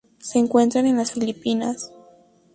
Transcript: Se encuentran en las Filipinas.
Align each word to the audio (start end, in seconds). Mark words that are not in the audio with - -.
Se 0.17 0.39
encuentran 0.39 0.87
en 0.87 0.97
las 0.97 1.11
Filipinas. 1.11 1.91